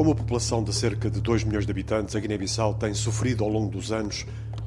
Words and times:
Com 0.00 0.06
uma 0.06 0.14
população 0.14 0.64
de 0.64 0.72
cerca 0.72 1.10
de 1.10 1.20
2 1.20 1.44
milhões 1.44 1.66
de 1.66 1.72
habitantes, 1.72 2.16
a 2.16 2.20
Guiné-Bissau 2.20 2.72
tem 2.72 2.94
sofrido 2.94 3.44
ao 3.44 3.50
longo 3.50 3.70
dos 3.70 3.92
anos 3.92 4.24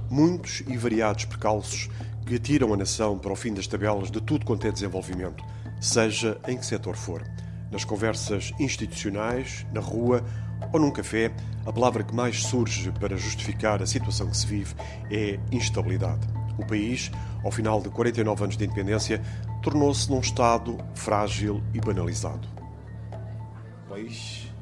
muitos 0.07 0.61
e 0.67 0.77
variados 0.77 1.25
percalços 1.25 1.89
que 2.23 2.35
atiram 2.35 2.71
a 2.71 2.77
nação 2.77 3.17
para 3.17 3.33
o 3.33 3.35
fim 3.35 3.51
das 3.51 3.65
tabelas 3.65 4.11
de 4.11 4.21
tudo 4.21 4.45
quanto 4.45 4.67
é 4.67 4.71
desenvolvimento, 4.71 5.43
seja 5.81 6.39
em 6.47 6.55
que 6.55 6.63
setor 6.63 6.95
for. 6.95 7.23
Nas 7.71 7.83
conversas 7.83 8.53
institucionais, 8.59 9.65
na 9.73 9.81
rua 9.81 10.23
ou 10.71 10.79
num 10.79 10.91
café, 10.91 11.33
a 11.65 11.73
palavra 11.73 12.03
que 12.03 12.13
mais 12.13 12.43
surge 12.43 12.91
para 12.91 13.17
justificar 13.17 13.81
a 13.81 13.87
situação 13.87 14.27
que 14.27 14.37
se 14.37 14.45
vive 14.45 14.75
é 15.09 15.39
instabilidade. 15.51 16.27
O 16.59 16.67
país, 16.67 17.09
ao 17.43 17.49
final 17.49 17.81
de 17.81 17.89
49 17.89 18.43
anos 18.43 18.55
de 18.55 18.65
independência, 18.65 19.19
tornou-se 19.63 20.11
num 20.11 20.19
Estado 20.19 20.77
frágil 20.93 21.63
e 21.73 21.79
banalizado. 21.79 22.47
O 23.87 23.89
país 23.89 24.52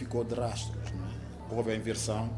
ficou 0.00 0.24
de 0.24 0.34
rastros. 0.34 0.88
É? 0.88 1.54
Houve 1.54 1.72
a 1.72 1.76
inversão 1.76 2.30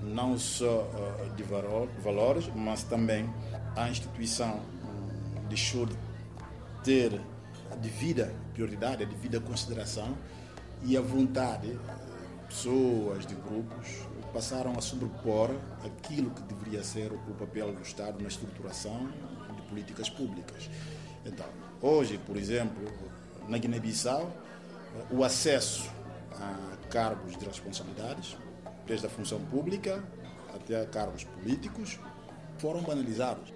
não 0.00 0.38
só 0.38 0.82
uh, 0.82 1.34
de 1.34 1.42
valores, 1.42 2.48
mas 2.54 2.84
também 2.84 3.28
a 3.74 3.88
instituição 3.88 4.60
hum, 4.60 5.48
deixou 5.48 5.86
de 5.86 5.96
ter 6.84 7.20
a 7.72 7.74
devida 7.74 8.32
prioridade, 8.54 9.02
a 9.02 9.06
devida 9.06 9.40
consideração 9.40 10.16
e 10.84 10.96
a 10.96 11.00
vontade 11.00 11.68
de 11.72 11.78
pessoas, 12.46 13.26
de 13.26 13.34
grupos, 13.34 14.06
passaram 14.32 14.78
a 14.78 14.80
sobrepor 14.80 15.50
aquilo 15.84 16.30
que 16.30 16.42
deveria 16.42 16.84
ser 16.84 17.10
o 17.12 17.34
papel 17.34 17.72
do 17.72 17.82
Estado 17.82 18.22
na 18.22 18.28
estruturação 18.28 19.08
de 19.56 19.62
políticas 19.62 20.08
públicas. 20.08 20.70
Então, 21.26 21.46
hoje, 21.82 22.18
por 22.24 22.36
exemplo, 22.36 22.84
na 23.48 23.58
Guiné-Bissau, 23.58 24.30
o 25.10 25.24
acesso 25.24 25.90
a 26.40 26.88
cargos 26.88 27.36
de 27.36 27.44
responsabilidades, 27.44 28.36
desde 28.86 29.06
a 29.06 29.10
função 29.10 29.40
pública 29.46 30.02
até 30.54 30.80
a 30.80 30.86
cargos 30.86 31.24
políticos, 31.24 31.98
foram 32.58 32.82
banalizados. 32.82 33.52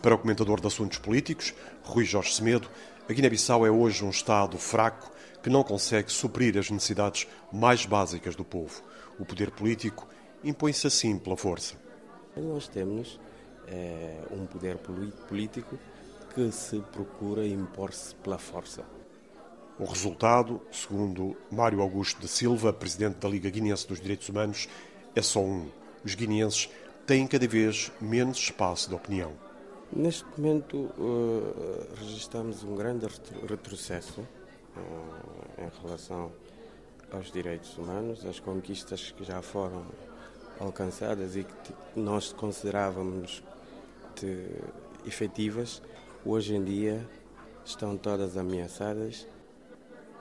Para 0.00 0.14
o 0.14 0.18
comentador 0.18 0.60
de 0.60 0.66
assuntos 0.66 0.98
políticos, 0.98 1.54
Rui 1.82 2.04
Jorge 2.04 2.34
Semedo, 2.34 2.68
a 3.08 3.12
Guiné-Bissau 3.12 3.66
é 3.66 3.70
hoje 3.70 4.04
um 4.04 4.10
Estado 4.10 4.58
fraco 4.58 5.12
que 5.42 5.50
não 5.50 5.62
consegue 5.64 6.10
suprir 6.10 6.56
as 6.56 6.70
necessidades 6.70 7.26
mais 7.52 7.84
básicas 7.84 8.36
do 8.36 8.44
povo. 8.44 8.82
O 9.18 9.24
poder 9.24 9.50
político 9.50 10.08
impõe-se 10.42 10.86
assim 10.86 11.18
pela 11.18 11.36
força. 11.36 11.74
Nós 12.36 12.68
temos 12.68 13.20
é, 13.66 14.22
um 14.30 14.46
poder 14.46 14.78
político 15.28 15.78
que 16.34 16.50
se 16.50 16.80
procura 16.92 17.46
impor-se 17.46 18.14
pela 18.16 18.38
força. 18.38 18.84
O 19.78 19.84
resultado, 19.84 20.60
segundo 20.70 21.36
Mário 21.50 21.80
Augusto 21.80 22.20
da 22.20 22.28
Silva, 22.28 22.72
presidente 22.72 23.16
da 23.16 23.28
Liga 23.28 23.48
Guinense 23.48 23.88
dos 23.88 24.00
Direitos 24.00 24.28
Humanos, 24.28 24.68
é 25.14 25.22
só 25.22 25.40
um. 25.40 25.68
Os 26.04 26.14
guineenses 26.14 26.68
têm 27.06 27.26
cada 27.26 27.46
vez 27.46 27.90
menos 28.00 28.38
espaço 28.38 28.88
de 28.88 28.94
opinião. 28.94 29.32
Neste 29.94 30.24
momento, 30.36 30.76
uh, 30.76 31.86
registramos 31.96 32.62
um 32.64 32.74
grande 32.74 33.06
retrocesso 33.48 34.20
uh, 34.20 35.62
em 35.62 35.82
relação 35.82 36.32
aos 37.12 37.30
direitos 37.30 37.76
humanos, 37.76 38.24
as 38.24 38.40
conquistas 38.40 39.10
que 39.10 39.24
já 39.24 39.42
foram 39.42 39.84
alcançadas 40.58 41.36
e 41.36 41.44
que 41.44 41.74
nós 41.94 42.32
considerávamos 42.32 43.42
de, 44.18 44.46
efetivas, 45.06 45.82
hoje 46.24 46.54
em 46.54 46.64
dia 46.64 47.06
estão 47.64 47.96
todas 47.96 48.36
ameaçadas 48.36 49.26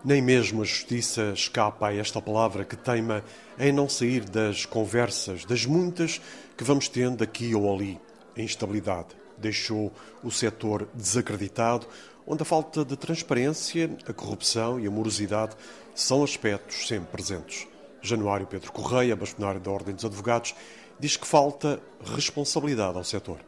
nem 0.03 0.21
mesmo 0.21 0.61
a 0.61 0.65
justiça 0.65 1.31
escapa 1.33 1.87
a 1.87 1.95
esta 1.95 2.21
palavra 2.21 2.65
que 2.65 2.75
teima 2.75 3.23
em 3.59 3.71
não 3.71 3.87
sair 3.87 4.27
das 4.27 4.65
conversas, 4.65 5.45
das 5.45 5.65
muitas 5.65 6.19
que 6.57 6.63
vamos 6.63 6.87
tendo 6.87 7.23
aqui 7.23 7.53
ou 7.53 7.73
ali. 7.73 7.99
A 8.35 8.41
instabilidade 8.41 9.09
deixou 9.37 9.91
o 10.23 10.31
setor 10.31 10.87
desacreditado, 10.93 11.87
onde 12.25 12.41
a 12.41 12.45
falta 12.45 12.83
de 12.83 12.95
transparência, 12.95 13.89
a 14.07 14.13
corrupção 14.13 14.79
e 14.79 14.87
a 14.87 14.91
morosidade 14.91 15.55
são 15.93 16.23
aspectos 16.23 16.87
sempre 16.87 17.11
presentes. 17.11 17.67
Januário 18.01 18.47
Pedro 18.47 18.71
Correia, 18.71 19.15
bastonário 19.15 19.61
da 19.61 19.69
Ordem 19.69 19.93
dos 19.93 20.05
Advogados, 20.05 20.55
diz 20.99 21.17
que 21.17 21.27
falta 21.27 21.79
responsabilidade 22.03 22.97
ao 22.97 23.03
setor. 23.03 23.39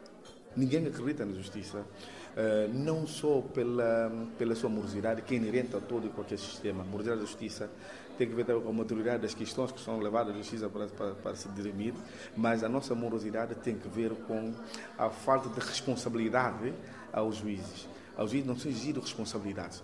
Ninguém 0.56 0.86
acredita 0.86 1.24
na 1.24 1.34
justiça. 1.34 1.84
Uh, 2.34 2.68
não 2.74 3.06
só 3.06 3.40
pela, 3.40 4.10
pela 4.36 4.56
sua 4.56 4.68
morosidade, 4.68 5.22
que 5.22 5.34
é 5.34 5.36
inerente 5.36 5.76
a 5.76 5.80
todo 5.80 6.08
e 6.08 6.10
qualquer 6.10 6.36
sistema. 6.36 6.82
A 6.82 6.84
morosidade 6.84 7.20
da 7.20 7.26
justiça 7.26 7.70
tem 8.18 8.28
que 8.28 8.34
ver 8.34 8.44
com 8.44 8.68
a 8.68 8.72
maturidade 8.72 9.22
das 9.22 9.34
questões 9.34 9.70
que 9.72 9.80
são 9.80 9.98
levadas 10.00 10.34
à 10.34 10.38
justiça 10.38 10.68
para, 10.68 10.86
para, 10.86 11.14
para, 11.14 11.34
se 11.34 11.48
dirimir, 11.50 11.94
mas 12.36 12.64
a 12.64 12.68
nossa 12.68 12.94
morosidade 12.94 13.54
tem 13.56 13.76
que 13.76 13.88
ver 13.88 14.10
com 14.26 14.52
a 14.98 15.10
falta 15.10 15.48
de 15.48 15.64
responsabilidade 15.64 16.72
aos 17.12 17.36
juízes. 17.36 17.88
Aos 18.16 18.30
juízes 18.30 18.48
não 18.48 18.56
são 18.56 18.70
exigidos 18.70 19.04
responsabilidades. 19.04 19.82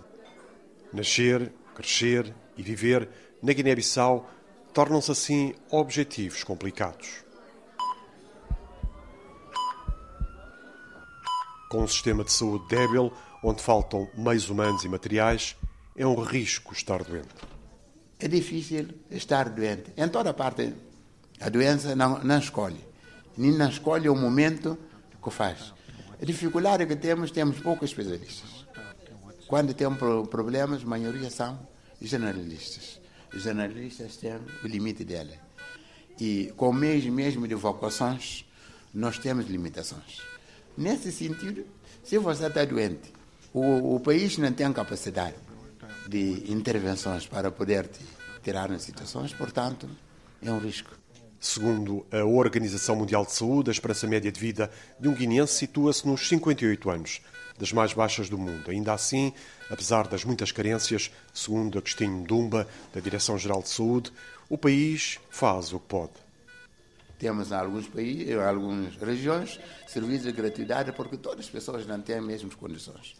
Nascer, 0.93 1.53
crescer 1.73 2.33
e 2.57 2.61
viver 2.61 3.07
na 3.41 3.53
Guiné-Bissau 3.53 4.29
tornam-se 4.73 5.11
assim 5.11 5.53
objetivos 5.69 6.43
complicados. 6.43 7.30
Com 11.71 11.83
um 11.83 11.87
sistema 11.87 12.25
de 12.25 12.33
saúde 12.33 12.65
débil, 12.67 13.13
onde 13.41 13.63
faltam 13.63 14.09
meios 14.17 14.49
humanos 14.49 14.83
e 14.83 14.89
materiais, 14.89 15.55
é 15.95 16.05
um 16.05 16.21
risco 16.21 16.73
estar 16.73 17.01
doente. 17.01 17.29
É 18.19 18.27
difícil 18.27 18.89
estar 19.09 19.47
doente. 19.47 19.85
Em 19.95 20.09
toda 20.09 20.33
parte, 20.33 20.73
a 21.39 21.47
doença 21.47 21.95
não, 21.95 22.21
não 22.25 22.39
escolhe. 22.39 22.85
Nem 23.37 23.53
não 23.53 23.69
escolhe 23.69 24.09
o 24.09 24.15
momento 24.17 24.77
que 25.23 25.31
faz. 25.31 25.73
A 26.21 26.25
dificuldade 26.25 26.85
que 26.85 26.97
temos, 26.97 27.31
temos 27.31 27.61
poucos 27.61 27.91
especialistas. 27.91 28.65
Quando 29.47 29.73
temos 29.73 30.27
problemas, 30.27 30.83
a 30.83 30.85
maioria 30.85 31.29
são 31.29 31.57
generalistas. 32.01 32.99
Os 33.33 33.43
generalistas 33.43 34.17
têm 34.17 34.41
o 34.61 34.67
limite 34.67 35.05
dele. 35.05 35.39
E 36.19 36.51
com 36.57 36.71
o 36.71 36.73
mesmo, 36.73 37.13
mesmo 37.13 37.47
de 37.47 37.55
vocações, 37.55 38.43
nós 38.93 39.17
temos 39.17 39.47
limitações. 39.47 40.30
Nesse 40.77 41.11
sentido, 41.11 41.65
se 42.03 42.17
você 42.17 42.47
está 42.47 42.63
doente, 42.65 43.13
o, 43.53 43.95
o 43.95 43.99
país 43.99 44.37
não 44.37 44.51
tem 44.51 44.71
capacidade 44.71 45.35
de 46.07 46.51
intervenções 46.51 47.27
para 47.27 47.51
poder 47.51 47.87
te 47.87 47.99
tirar 48.43 48.69
nas 48.69 48.81
situações, 48.81 49.33
portanto, 49.33 49.89
é 50.41 50.51
um 50.51 50.59
risco. 50.59 50.89
Segundo 51.39 52.05
a 52.11 52.23
Organização 52.23 52.95
Mundial 52.95 53.25
de 53.25 53.33
Saúde, 53.33 53.69
a 53.69 53.73
esperança 53.73 54.07
média 54.07 54.31
de 54.31 54.39
vida 54.39 54.71
de 54.99 55.07
um 55.07 55.13
guineense 55.13 55.55
situa-se 55.55 56.07
nos 56.07 56.27
58 56.27 56.89
anos, 56.89 57.21
das 57.57 57.73
mais 57.73 57.93
baixas 57.93 58.29
do 58.29 58.37
mundo. 58.37 58.69
Ainda 58.69 58.93
assim, 58.93 59.33
apesar 59.69 60.07
das 60.07 60.23
muitas 60.23 60.51
carências, 60.51 61.11
segundo 61.33 61.77
Agostinho 61.77 62.23
Dumba, 62.23 62.67
da 62.93 63.01
Direção-Geral 63.01 63.61
de 63.63 63.69
Saúde, 63.69 64.11
o 64.49 64.57
país 64.57 65.19
faz 65.29 65.73
o 65.73 65.79
que 65.79 65.87
pode. 65.87 66.30
Temos 67.21 67.51
em 67.51 67.53
alguns 67.53 67.87
países, 67.87 68.29
em 68.29 68.33
algumas 68.33 68.95
regiões, 68.95 69.59
serviços 69.87 70.23
de 70.25 70.31
gratuidade 70.31 70.91
porque 70.91 71.15
todas 71.17 71.45
as 71.45 71.51
pessoas 71.51 71.85
não 71.85 72.01
têm 72.01 72.15
as 72.15 72.23
mesmas 72.23 72.55
condições. 72.55 73.15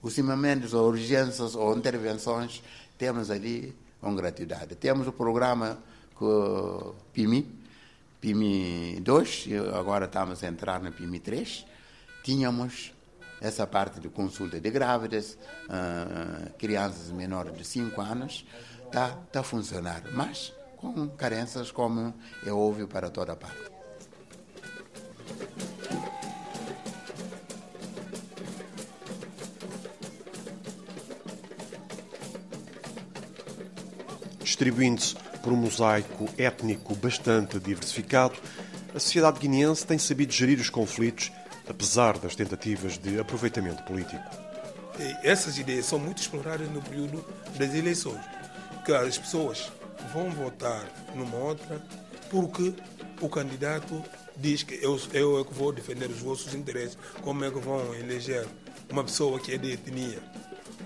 Os 0.00 0.12
cimamentos 0.12 0.72
ou 0.72 0.86
urgências 0.86 1.56
ou 1.56 1.76
intervenções 1.76 2.62
temos 2.96 3.28
ali 3.28 3.74
com 4.00 4.14
gratuidade. 4.14 4.76
Temos 4.76 5.08
o 5.08 5.12
programa 5.12 5.76
com 6.14 6.94
PIMI, 7.12 7.52
PIMI 8.20 9.00
2, 9.00 9.48
agora 9.74 10.04
estamos 10.04 10.44
a 10.44 10.46
entrar 10.46 10.80
no 10.80 10.92
PIMI 10.92 11.18
3. 11.18 11.66
Tínhamos 12.22 12.94
essa 13.40 13.66
parte 13.66 13.98
de 13.98 14.08
consulta 14.08 14.60
de 14.60 14.70
grávidas, 14.70 15.36
uh, 15.64 16.52
crianças 16.56 17.10
menores 17.10 17.58
de 17.58 17.64
5 17.64 18.00
anos, 18.00 18.46
está 18.84 19.08
tá 19.32 19.40
a 19.40 19.42
funcionar. 19.42 20.04
Mas 20.12 20.52
com 20.76 21.08
carências 21.08 21.70
como 21.70 22.14
é 22.44 22.50
óbvio 22.50 22.86
para 22.86 23.10
toda 23.10 23.34
parte. 23.34 23.76
Distribuindo-se 34.42 35.16
por 35.42 35.52
um 35.52 35.56
mosaico 35.56 36.26
étnico 36.38 36.94
bastante 36.94 37.58
diversificado, 37.58 38.36
a 38.94 38.98
sociedade 38.98 39.38
guineense 39.38 39.86
tem 39.86 39.98
sabido 39.98 40.32
gerir 40.32 40.58
os 40.58 40.70
conflitos, 40.70 41.30
apesar 41.68 42.16
das 42.18 42.34
tentativas 42.34 42.96
de 42.96 43.20
aproveitamento 43.20 43.82
político. 43.82 44.24
Essas 45.22 45.58
ideias 45.58 45.84
são 45.84 45.98
muito 45.98 46.22
exploradas 46.22 46.70
no 46.70 46.80
período 46.80 47.22
das 47.58 47.74
eleições, 47.74 48.24
que 48.84 48.92
as 48.94 49.18
pessoas 49.18 49.70
vão 50.16 50.30
votar 50.30 50.90
numa 51.14 51.36
outra 51.36 51.78
porque 52.30 52.72
o 53.20 53.28
candidato 53.28 54.02
diz 54.34 54.62
que 54.62 54.74
eu, 54.82 54.98
eu 55.12 55.40
é 55.40 55.44
que 55.44 55.52
vou 55.52 55.72
defender 55.72 56.08
os 56.08 56.18
vossos 56.18 56.54
interesses. 56.54 56.96
Como 57.20 57.44
é 57.44 57.50
que 57.50 57.58
vão 57.58 57.94
eleger 57.94 58.46
uma 58.90 59.04
pessoa 59.04 59.38
que 59.38 59.52
é 59.52 59.58
de 59.58 59.72
etnia 59.72 60.18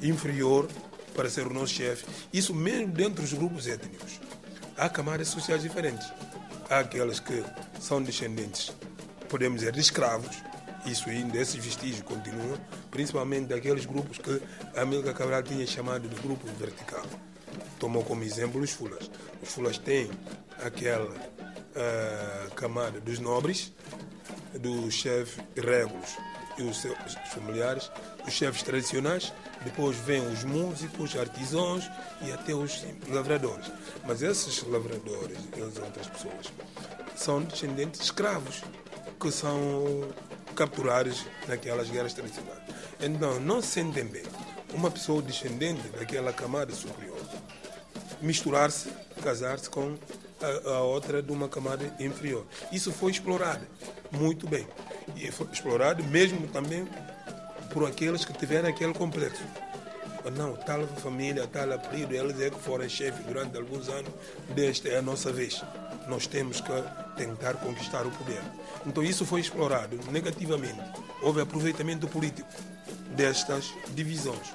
inferior 0.03 0.69
para 1.15 1.31
ser 1.31 1.47
o 1.47 1.55
nosso 1.55 1.75
chefe. 1.75 2.06
Isso 2.32 2.53
mesmo 2.53 2.88
dentro 2.88 3.23
dos 3.23 3.32
grupos 3.32 3.69
étnicos. 3.69 4.21
Há 4.77 4.88
camadas 4.88 5.29
sociais 5.29 5.62
diferentes. 5.62 6.11
Há 6.69 6.81
aquelas 6.81 7.21
que 7.21 7.44
são 7.81 8.03
descendentes, 8.03 8.73
podemos 9.29 9.61
dizer, 9.61 9.73
de 9.73 9.81
escravos, 9.81 10.37
isso 10.87 11.11
ainda, 11.11 11.37
esses 11.37 11.62
vestígios 11.62 12.03
continuam, 12.03 12.56
principalmente 12.91 13.49
daqueles 13.49 13.85
grupos 13.85 14.19
que 14.19 14.41
a 14.75 14.83
Amílcar 14.83 15.15
Cabral 15.15 15.43
tinha 15.43 15.67
chamado 15.67 16.09
de 16.09 16.15
grupo 16.21 16.47
vertical. 16.59 17.05
Tomou 17.81 18.05
como 18.05 18.23
exemplo 18.23 18.61
os 18.61 18.71
fulas. 18.71 19.11
Os 19.43 19.49
fulas 19.49 19.79
têm 19.79 20.11
aquela 20.62 21.11
uh, 21.11 22.55
camada 22.55 23.00
dos 23.00 23.19
nobres, 23.19 23.73
dos 24.55 24.94
chefes 24.94 25.43
regulos 25.56 26.17
e 26.59 26.62
os 26.62 26.79
seus 26.79 26.97
familiares, 27.32 27.91
os 28.27 28.35
chefes 28.35 28.62
tradicionais, 28.62 29.32
depois 29.65 29.97
vêm 29.97 30.21
os 30.27 30.44
músicos, 30.44 31.17
artesãos 31.17 31.91
e 32.21 32.31
até 32.31 32.55
os 32.55 32.85
lavradores. 33.09 33.73
Mas 34.06 34.21
esses 34.21 34.62
lavradores 34.65 35.38
e 35.56 35.62
as 35.62 35.79
outras 35.79 36.06
pessoas 36.06 36.53
são 37.17 37.43
descendentes 37.43 38.00
de 38.00 38.06
escravos 38.06 38.62
que 39.19 39.33
são 39.33 40.06
capturados 40.55 41.25
naquelas 41.49 41.88
guerras 41.88 42.12
tradicionais. 42.12 42.61
Então, 43.00 43.41
não 43.41 43.62
se 43.62 43.69
sentem 43.69 44.05
bem 44.05 44.25
uma 44.75 44.91
pessoa 44.91 45.23
descendente 45.23 45.88
daquela 45.88 46.33
camada 46.33 46.75
superior 46.75 47.21
misturar-se, 48.20 48.88
casar-se 49.22 49.69
com 49.69 49.96
a, 50.40 50.70
a, 50.70 50.81
outra 50.82 51.22
de 51.22 51.32
uma 51.32 51.49
camada 51.49 51.84
inferior. 51.99 52.46
Isso 52.72 52.93
foi 52.93 53.11
explorado 53.11 53.67
muito 54.11 54.49
bem. 54.49 54.67
E 55.17 55.31
foi 55.31 55.46
explorado 55.52 56.02
mesmo 56.05 56.46
também 56.49 56.87
por 57.72 57.87
aqueles 57.87 58.25
que 58.25 58.32
tiveram 58.32 58.69
aquele 58.69 58.94
complexo. 58.94 59.43
Não, 60.37 60.55
tal 60.55 60.87
família, 60.87 61.46
tal 61.46 61.72
apelido, 61.72 62.14
eles 62.14 62.38
é 62.40 62.50
que 62.50 62.58
foram 62.61 62.87
chefes 62.88 63.25
durante 63.25 63.56
alguns 63.56 63.88
anos, 63.88 64.12
desta 64.55 64.88
é 64.88 64.99
a 64.99 65.02
nossa 65.02 65.32
vez. 65.32 65.62
Nós 66.06 66.26
temos 66.26 66.61
que 66.61 66.73
tentar 67.16 67.55
conquistar 67.55 68.06
o 68.06 68.11
poder. 68.11 68.43
Então 68.87 69.02
isso 69.02 69.25
foi 69.25 69.40
explorado 69.40 69.99
negativamente. 70.11 70.81
Houve 71.23 71.40
aproveitamento 71.40 72.06
político 72.06 72.49
destas 73.16 73.73
divisões, 73.94 74.55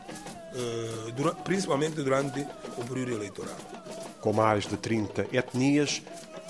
principalmente 1.44 1.96
durante 1.96 2.46
o 2.78 2.84
período 2.84 3.13
eleitoral. 3.13 3.57
Com 4.22 4.34
mais 4.34 4.66
de 4.66 4.78
30 4.78 5.28
etnias, 5.31 6.02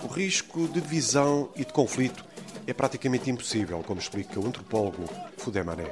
o 0.03 0.07
risco 0.07 0.67
de 0.67 0.81
divisão 0.81 1.49
e 1.55 1.65
de 1.65 1.73
conflito 1.73 2.23
é 2.67 2.73
praticamente 2.73 3.29
impossível, 3.29 3.83
como 3.85 3.99
explica 3.99 4.39
o 4.39 4.47
antropólogo 4.47 5.03
Fudemané. 5.37 5.91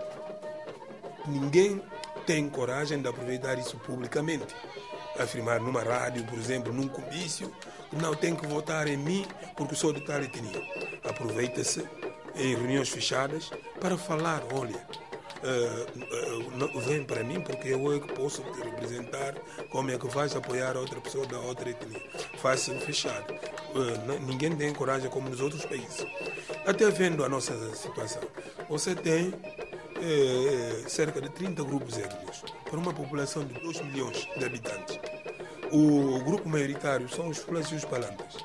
Ninguém 1.28 1.82
tem 2.26 2.50
coragem 2.50 3.02
de 3.02 3.08
aproveitar 3.08 3.58
isso 3.58 3.78
publicamente. 3.78 4.56
Afirmar 5.20 5.60
numa 5.60 5.82
rádio, 5.82 6.24
por 6.26 6.38
exemplo, 6.38 6.74
num 6.74 6.88
comício, 6.88 7.54
não 7.92 8.16
tem 8.16 8.36
que 8.36 8.48
votar 8.48 8.88
em 8.88 8.98
mim 8.98 9.26
porque 9.56 9.76
sou 9.76 9.94
de 9.94 10.02
tal 10.02 10.22
etnia. 10.22 10.62
Aproveita-se 11.04 11.88
em 12.36 12.56
reuniões 12.56 12.90
fechadas 12.90 13.52
para 13.80 13.98
falar, 13.98 14.42
olha, 14.54 14.82
uh, 15.44 16.66
uh, 16.66 16.82
vem 16.82 17.04
para 17.04 17.24
mim 17.24 17.42
porque 17.42 17.70
eu 17.70 17.94
é 17.94 18.00
que 18.00 18.14
posso 18.14 18.42
te 18.42 18.62
representar 18.62 19.36
como 19.70 19.92
é 19.92 19.98
que 19.98 20.08
vais 20.08 20.36
apoiar 20.36 20.78
outra 20.78 21.00
pessoa 21.02 21.26
da 21.28 21.40
outra 21.40 21.70
etnia. 21.70 22.02
Faz-se 22.38 22.74
fechado. 22.80 23.34
Uh, 23.34 24.20
ninguém 24.26 24.56
tem 24.56 24.74
coragem 24.74 25.10
como 25.10 25.30
nos 25.30 25.42
outros 25.42 25.66
países. 25.66 26.06
Até 26.66 26.90
vendo 26.90 27.24
a 27.24 27.30
nossa 27.30 27.54
situação, 27.76 28.22
você 28.70 28.96
tem 28.96 29.34
cerca 30.88 31.22
de 31.22 31.30
30 31.30 31.64
grupos 31.64 31.98
étnicos 31.98 32.44
para 32.70 32.78
uma 32.78 32.94
população 32.94 33.46
de 33.46 33.54
2 33.54 33.82
milhões 33.84 34.28
de 34.36 34.44
habitantes. 34.44 35.00
O 35.72 36.20
grupo 36.26 36.50
maioritário 36.50 37.08
são 37.08 37.30
os 37.30 37.38
fulas 37.38 37.68
e 37.68 37.76
os 37.76 37.86
palantas. 37.86 38.36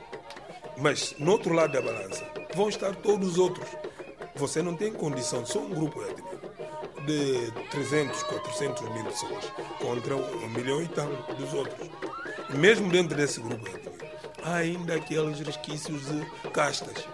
Mas, 0.77 1.17
no 1.19 1.33
outro 1.33 1.53
lado 1.53 1.73
da 1.73 1.83
balança, 1.83 2.25
vão 2.55 2.69
estar 2.69 2.95
todos 2.95 3.31
os 3.31 3.39
outros. 3.39 3.69
Você 4.37 4.63
não 4.63 4.77
tem 4.77 4.93
condição, 4.93 5.45
só 5.45 5.59
um 5.59 5.71
grupo 5.71 6.01
étnico 6.03 6.38
de 7.09 7.51
300, 7.71 8.23
400 8.23 8.83
mil 8.91 9.05
pessoas 9.05 9.45
contra 9.81 10.15
um 10.15 10.49
milhão 10.51 10.83
e 10.83 10.89
tal 10.89 11.09
dos 11.39 11.55
outros. 11.55 11.89
Mesmo 12.51 12.91
dentro 12.91 13.17
desse 13.17 13.41
grupo 13.41 13.67
há 14.45 14.57
ainda 14.57 14.95
aqueles 14.95 15.41
resquícios 15.41 16.03
de 16.07 16.51
castas. 16.51 17.07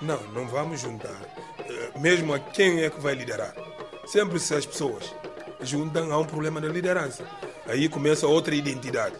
Não, 0.00 0.20
não 0.32 0.46
vamos 0.46 0.80
juntar. 0.80 1.20
Eh, 1.58 1.98
mesmo 1.98 2.34
a 2.34 2.38
quem 2.38 2.82
é 2.82 2.90
que 2.90 3.00
vai 3.00 3.14
liderar. 3.14 3.54
Sempre 4.06 4.38
se 4.38 4.54
as 4.54 4.64
pessoas 4.64 5.12
juntam, 5.60 6.12
há 6.12 6.18
um 6.18 6.24
problema 6.24 6.60
de 6.60 6.68
liderança. 6.68 7.24
Aí 7.66 7.88
começa 7.88 8.26
outra 8.26 8.54
identidade. 8.54 9.16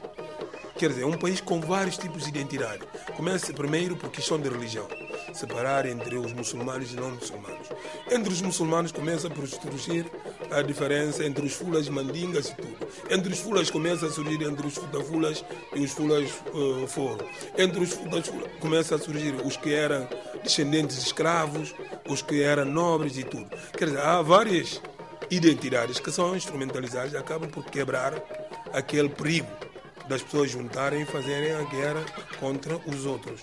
Quer 0.78 0.90
dizer, 0.90 1.04
um 1.04 1.16
país 1.16 1.40
com 1.40 1.60
vários 1.60 1.96
tipos 1.96 2.24
de 2.24 2.28
identidade. 2.28 2.82
Começa 3.16 3.52
primeiro 3.52 3.96
por 3.96 4.10
questão 4.10 4.38
de 4.38 4.48
religião. 4.48 4.86
Separar 5.32 5.86
entre 5.86 6.16
os 6.16 6.32
muçulmanos 6.32 6.92
e 6.92 6.96
não 6.96 7.10
muçulmanos. 7.12 7.55
Entre 8.10 8.32
os 8.32 8.40
muçulmanos 8.40 8.92
começa 8.92 9.28
por 9.28 9.46
surgir 9.48 10.06
a 10.50 10.62
diferença 10.62 11.24
entre 11.24 11.44
os 11.44 11.52
fulas 11.54 11.88
mandingas 11.88 12.48
e 12.48 12.54
tudo. 12.54 12.88
Entre 13.10 13.32
os 13.32 13.40
fulas 13.40 13.68
começa 13.68 14.06
a 14.06 14.10
surgir 14.10 14.42
entre 14.42 14.66
os 14.66 14.74
futafulas 14.74 15.44
e 15.74 15.80
os 15.80 15.92
fulas 15.92 16.30
uh, 16.54 16.86
foro. 16.86 17.26
Entre 17.58 17.80
os 17.80 17.90
fulas 17.90 18.32
começa 18.60 18.94
a 18.94 18.98
surgir 18.98 19.34
os 19.44 19.56
que 19.56 19.74
eram 19.74 20.08
descendentes 20.42 20.96
de 20.96 21.02
escravos, 21.06 21.74
os 22.08 22.22
que 22.22 22.42
eram 22.42 22.64
nobres 22.64 23.18
e 23.18 23.24
tudo. 23.24 23.50
Quer 23.76 23.86
dizer, 23.86 24.00
há 24.00 24.22
várias 24.22 24.80
identidades 25.28 25.98
que 25.98 26.12
são 26.12 26.36
instrumentalizadas 26.36 27.12
e 27.12 27.16
acabam 27.16 27.50
por 27.50 27.64
quebrar 27.64 28.14
aquele 28.72 29.08
perigo 29.08 29.48
das 30.08 30.22
pessoas 30.22 30.50
juntarem 30.50 31.02
e 31.02 31.06
fazerem 31.06 31.52
a 31.52 31.62
guerra 31.64 32.04
contra 32.38 32.76
os 32.86 33.04
outros. 33.04 33.40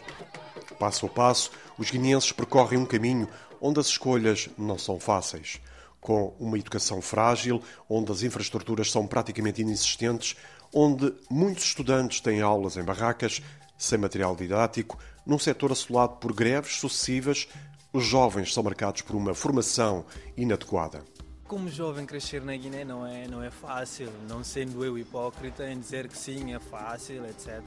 Passo 0.80 1.06
a 1.06 1.10
passo, 1.10 1.52
os 1.78 1.92
guineenses 1.92 2.32
percorrem 2.32 2.80
um 2.80 2.86
caminho 2.86 3.28
onde 3.64 3.80
as 3.80 3.88
escolhas 3.88 4.50
não 4.58 4.78
são 4.78 5.00
fáceis. 5.00 5.62
Com 6.02 6.36
uma 6.38 6.60
educação 6.60 7.02
frágil, 7.02 7.64
onde 7.90 8.12
as 8.12 8.22
infraestruturas 8.22 8.92
são 8.92 9.08
praticamente 9.08 9.62
inexistentes, 9.62 10.36
onde 10.74 11.14
muitos 11.32 11.64
estudantes 11.64 12.20
têm 12.20 12.42
aulas 12.42 12.76
em 12.76 12.84
barracas, 12.84 13.42
sem 13.78 13.98
material 13.98 14.36
didático, 14.36 15.00
num 15.26 15.40
setor 15.40 15.72
assolado 15.72 16.18
por 16.18 16.34
greves 16.34 16.76
sucessivas, 16.76 17.48
os 17.94 18.04
jovens 18.04 18.54
são 18.54 18.64
marcados 18.64 19.02
por 19.02 19.16
uma 19.16 19.34
formação 19.34 20.06
inadequada. 20.36 21.02
Como 21.48 21.70
jovem 21.70 22.06
crescer 22.06 22.42
na 22.42 22.58
Guiné 22.58 22.84
não 22.84 23.06
é, 23.06 23.28
não 23.28 23.42
é 23.42 23.52
fácil, 23.52 24.10
não 24.28 24.44
sendo 24.44 24.84
eu 24.84 24.98
hipócrita 24.98 25.70
em 25.70 25.80
dizer 25.80 26.10
que 26.10 26.18
sim, 26.18 26.54
é 26.54 26.60
fácil, 26.60 27.26
etc. 27.26 27.62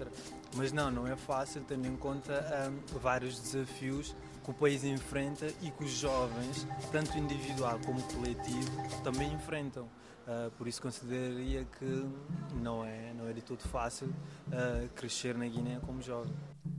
Mas 0.55 0.73
não, 0.73 0.91
não 0.91 1.07
é 1.07 1.17
fácil 1.17 1.63
tendo 1.67 1.87
em 1.87 1.97
conta 1.97 2.71
um, 2.71 2.99
vários 2.99 3.41
desafios 3.41 4.15
que 4.47 4.53
o 4.53 4.55
país 4.55 4.85
enfrenta 4.85 5.49
e 5.61 5.73
que 5.73 5.83
os 5.83 5.91
jovens, 5.91 6.69
tanto 6.93 7.19
individual 7.19 7.81
como 7.85 8.01
coletivo, 8.03 8.71
também 9.03 9.33
enfrentam. 9.33 9.89
Uh, 10.27 10.51
por 10.53 10.69
isso 10.69 10.81
consideraria 10.81 11.67
que 11.79 12.07
não 12.55 12.85
é, 12.85 13.13
não 13.13 13.29
é 13.29 13.33
de 13.33 13.43
todo 13.43 13.61
fácil 13.63 14.07
uh, 14.07 14.89
crescer 14.95 15.37
na 15.37 15.47
Guiné 15.47 15.81
como 15.85 16.01
jovem. 16.01 16.33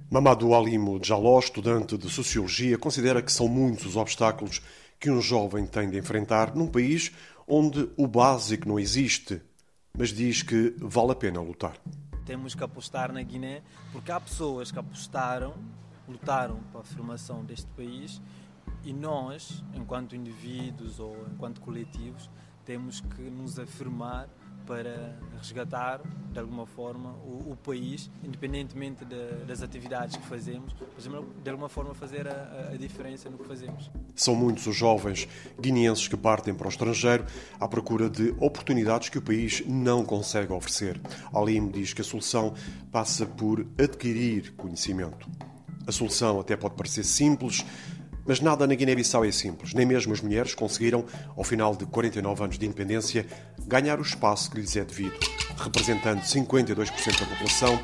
Mamadou 0.09 0.55
Alimo 0.55 0.97
Jaló, 1.03 1.39
estudante 1.39 1.97
de 1.97 2.09
Sociologia, 2.09 2.77
considera 2.77 3.21
que 3.21 3.31
são 3.31 3.49
muitos 3.49 3.85
os 3.85 3.95
obstáculos 3.97 4.61
que 4.97 5.11
um 5.11 5.21
jovem 5.21 5.65
tem 5.65 5.89
de 5.89 5.97
enfrentar 5.97 6.55
num 6.55 6.67
país 6.67 7.11
onde 7.45 7.89
o 7.97 8.07
básico 8.07 8.67
não 8.67 8.79
existe, 8.79 9.41
mas 9.97 10.09
diz 10.09 10.41
que 10.41 10.73
vale 10.77 11.11
a 11.11 11.15
pena 11.15 11.41
lutar. 11.41 11.77
Temos 12.25 12.55
que 12.55 12.63
apostar 12.63 13.11
na 13.11 13.21
Guiné 13.21 13.61
porque 13.91 14.11
há 14.11 14.19
pessoas 14.19 14.71
que 14.71 14.79
apostaram, 14.79 15.53
lutaram 16.07 16.59
para 16.71 16.81
a 16.81 16.83
formação 16.83 17.43
deste 17.43 17.67
país 17.71 18.21
e 18.83 18.93
nós, 18.93 19.63
enquanto 19.73 20.15
indivíduos 20.15 20.99
ou 20.99 21.15
enquanto 21.33 21.61
coletivos, 21.61 22.29
temos 22.65 23.01
que 23.01 23.21
nos 23.21 23.57
afirmar 23.57 24.29
para 24.67 25.17
resgatar, 25.37 26.01
de 26.31 26.39
alguma 26.39 26.65
forma, 26.65 27.11
o, 27.25 27.53
o 27.53 27.57
país, 27.63 28.11
independentemente 28.21 29.05
de, 29.05 29.45
das 29.45 29.63
atividades 29.63 30.17
que 30.17 30.25
fazemos, 30.27 30.75
de 31.41 31.49
alguma 31.49 31.69
forma 31.69 31.93
fazer 31.93 32.27
a, 32.27 32.71
a, 32.73 32.77
diferença 32.77 33.29
no 33.29 33.37
que 33.37 33.47
fazemos. 33.47 33.89
São 34.13 34.35
muitos 34.35 34.67
os 34.67 34.75
jovens 34.75 35.27
guineenses 35.59 36.09
que 36.09 36.17
partem 36.17 36.53
para 36.53 36.67
o 36.67 36.69
estrangeiro 36.69 37.25
à 37.57 37.67
procura 37.67 38.09
de 38.09 38.35
oportunidades 38.39 39.07
que 39.07 39.17
o 39.17 39.21
país 39.21 39.63
não 39.65 40.03
consegue 40.03 40.51
oferecer. 40.51 40.99
Alim 41.33 41.69
diz 41.69 41.93
que 41.93 42.01
a 42.01 42.05
solução 42.05 42.53
passa 42.91 43.25
por 43.25 43.65
adquirir 43.79 44.53
conhecimento. 44.57 45.29
A 45.87 45.91
solução 45.91 46.39
até 46.41 46.57
pode 46.57 46.75
parecer 46.75 47.03
simples, 47.05 47.65
mas 48.25 48.41
nada 48.41 48.67
na 48.67 48.75
Guiné-Bissau 48.75 49.23
é 49.23 49.31
simples. 49.31 49.73
Nem 49.73 49.85
mesmo 49.85 50.11
as 50.11 50.19
mulheres 50.19 50.53
conseguiram, 50.53 51.05
ao 51.35 51.45
final 51.45 51.73
de 51.73 51.85
49 51.85 52.43
anos 52.43 52.59
de 52.59 52.65
independência, 52.65 53.25
ganhar 53.65 53.97
o 53.97 54.01
espaço 54.01 54.51
que 54.51 54.59
lhes 54.59 54.75
é 54.75 54.83
devido. 54.83 55.17
Representando 55.57 56.21
52% 56.21 57.19
da 57.19 57.25
população, 57.25 57.79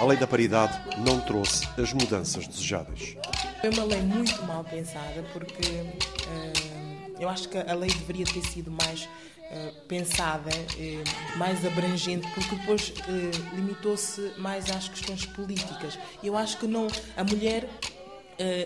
a 0.00 0.04
lei 0.04 0.18
da 0.18 0.26
paridade 0.26 0.98
não 0.98 1.20
trouxe 1.20 1.64
as 1.80 1.92
mudanças 1.92 2.48
desejadas. 2.48 3.16
Foi 3.60 3.70
uma 3.70 3.84
lei 3.84 4.02
muito 4.02 4.42
mal 4.42 4.64
pensada, 4.64 5.24
porque 5.32 5.68
uh, 5.68 7.20
eu 7.20 7.28
acho 7.28 7.48
que 7.48 7.56
a 7.56 7.74
lei 7.74 7.88
deveria 7.88 8.26
ter 8.26 8.42
sido 8.42 8.72
mais 8.72 9.08
pensada, 9.88 10.50
mais 11.36 11.64
abrangente, 11.64 12.26
porque 12.32 12.54
depois 12.56 12.92
limitou-se 13.54 14.32
mais 14.38 14.70
às 14.70 14.88
questões 14.88 15.26
políticas. 15.26 15.98
Eu 16.22 16.36
acho 16.36 16.58
que 16.58 16.66
não 16.66 16.86
a 17.16 17.24
mulher 17.24 17.68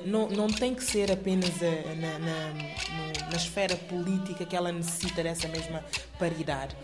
não, 0.04 0.28
não 0.28 0.46
tem 0.48 0.74
que 0.74 0.82
ser 0.82 1.10
apenas 1.12 1.50
na, 1.60 2.18
na, 2.18 3.28
na, 3.30 3.36
esfera 3.36 3.76
política 3.76 4.44
que 4.44 4.56
ela 4.56 4.72
necessita 4.72 5.22
dessa 5.22 5.48
mesma 5.48 5.84
paridade. 6.18 6.76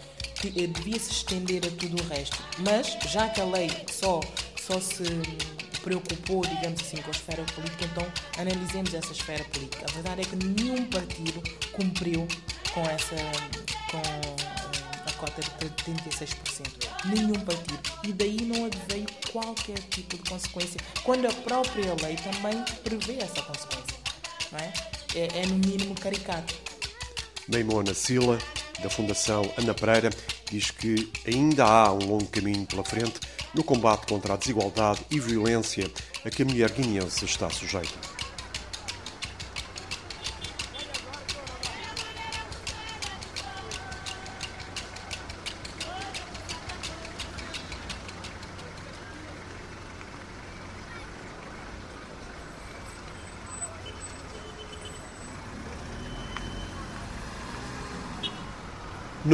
Devia 0.42 0.98
se 0.98 1.10
estender 1.10 1.64
a 1.66 1.70
tudo 1.70 2.02
o 2.02 2.08
resto. 2.08 2.36
Mas, 2.58 2.98
já 3.10 3.28
que 3.28 3.40
a 3.40 3.44
lei 3.44 3.70
só, 3.90 4.20
só 4.60 4.78
se 4.78 5.04
preocupou, 5.82 6.42
digamos 6.42 6.80
assim, 6.80 6.96
com 6.96 7.08
a 7.08 7.10
esfera 7.10 7.44
política, 7.54 7.84
então 7.84 8.06
analisemos 8.38 8.92
essa 8.94 9.12
esfera 9.12 9.44
política. 9.44 9.86
A 9.88 9.92
verdade 9.92 10.22
é 10.22 10.24
que 10.24 10.36
nenhum 10.36 10.84
partido 10.86 11.42
cumpriu 11.72 12.26
com 12.72 12.80
essa. 12.82 13.14
Com, 13.94 14.34
cota 15.24 15.40
de 15.40 15.70
36%. 15.92 16.64
Nenhum 17.06 17.40
partido. 17.44 17.80
E 18.04 18.12
daí 18.12 18.42
não 18.42 18.66
adveio 18.66 19.06
qualquer 19.32 19.78
tipo 19.90 20.16
de 20.16 20.30
consequência, 20.30 20.80
quando 21.02 21.26
a 21.26 21.32
própria 21.32 21.94
lei 22.02 22.16
também 22.16 22.62
prevê 22.82 23.22
essa 23.22 23.42
consequência. 23.42 23.98
Não 24.52 24.58
é? 24.58 24.72
É, 25.14 25.42
é 25.42 25.46
no 25.46 25.56
mínimo 25.56 25.94
caricato. 25.94 26.54
Neimona 27.48 27.94
Sila, 27.94 28.38
da 28.82 28.90
Fundação 28.90 29.50
Ana 29.56 29.74
Pereira, 29.74 30.10
diz 30.50 30.70
que 30.70 31.10
ainda 31.26 31.64
há 31.64 31.92
um 31.92 32.06
longo 32.06 32.26
caminho 32.26 32.66
pela 32.66 32.84
frente 32.84 33.20
no 33.54 33.62
combate 33.62 34.06
contra 34.06 34.34
a 34.34 34.36
desigualdade 34.36 35.00
e 35.10 35.20
violência 35.20 35.90
a 36.24 36.30
que 36.30 36.42
a 36.42 36.46
mulher 36.46 36.70
guineense 36.70 37.24
está 37.24 37.48
sujeita. 37.50 38.23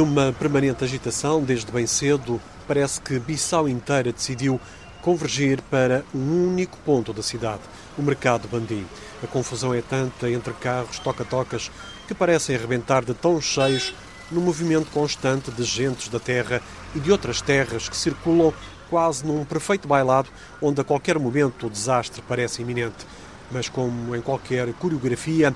Numa 0.01 0.33
permanente 0.33 0.83
agitação, 0.83 1.43
desde 1.43 1.71
bem 1.71 1.85
cedo, 1.85 2.41
parece 2.67 2.99
que 2.99 3.19
Bissau 3.19 3.69
inteira 3.69 4.11
decidiu 4.11 4.59
convergir 4.99 5.61
para 5.69 6.03
um 6.11 6.47
único 6.47 6.75
ponto 6.79 7.13
da 7.13 7.21
cidade, 7.21 7.61
o 7.95 8.01
mercado 8.01 8.47
Bandim. 8.47 8.83
A 9.23 9.27
confusão 9.27 9.75
é 9.75 9.81
tanta 9.83 10.27
entre 10.27 10.53
carros 10.53 10.97
toca-tocas 10.97 11.69
que 12.07 12.15
parecem 12.15 12.55
arrebentar 12.55 13.05
de 13.05 13.13
tão 13.13 13.39
cheios 13.39 13.93
no 14.31 14.41
movimento 14.41 14.89
constante 14.89 15.51
de 15.51 15.63
gentes 15.63 16.07
da 16.07 16.19
terra 16.19 16.63
e 16.95 16.99
de 16.99 17.11
outras 17.11 17.39
terras 17.39 17.87
que 17.87 17.95
circulam 17.95 18.51
quase 18.89 19.23
num 19.23 19.45
perfeito 19.45 19.87
bailado 19.87 20.29
onde 20.59 20.81
a 20.81 20.83
qualquer 20.83 21.19
momento 21.19 21.67
o 21.67 21.69
desastre 21.69 22.23
parece 22.27 22.63
iminente. 22.63 23.05
Mas 23.51 23.69
como 23.69 24.15
em 24.15 24.21
qualquer 24.21 24.73
coreografia, 24.73 25.53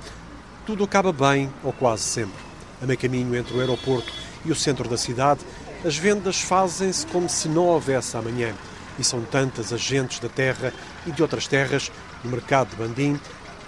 tudo 0.67 0.83
acaba 0.83 1.11
bem 1.11 1.51
ou 1.63 1.73
quase 1.73 2.03
sempre. 2.03 2.45
A 2.79 2.85
meio 2.85 2.99
caminho 2.99 3.35
entre 3.35 3.57
o 3.57 3.59
aeroporto 3.59 4.24
e 4.45 4.51
o 4.51 4.55
centro 4.55 4.87
da 4.87 4.97
cidade, 4.97 5.41
as 5.83 5.97
vendas 5.97 6.39
fazem-se 6.41 7.05
como 7.07 7.27
se 7.27 7.47
não 7.47 7.65
houvesse 7.65 8.15
amanhã. 8.15 8.53
E 8.97 9.03
são 9.03 9.21
tantas 9.23 9.73
as 9.73 9.81
gentes 9.81 10.19
da 10.19 10.29
terra 10.29 10.71
e 11.05 11.11
de 11.11 11.21
outras 11.21 11.47
terras, 11.47 11.91
no 12.23 12.31
mercado 12.31 12.69
de 12.69 12.75
Bandim, 12.77 13.19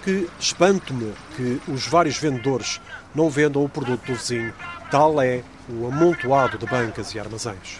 que 0.02 0.28
espanto-me 0.40 1.12
que 1.36 1.60
os 1.68 1.86
vários 1.86 2.16
vendedores 2.16 2.80
não 3.14 3.28
vendam 3.28 3.64
o 3.64 3.68
produto 3.68 4.06
do 4.06 4.14
vizinho. 4.14 4.54
Tal 4.90 5.20
é 5.20 5.42
o 5.68 5.86
amontoado 5.86 6.56
de 6.56 6.66
bancas 6.66 7.14
e 7.14 7.20
armazéns. 7.20 7.78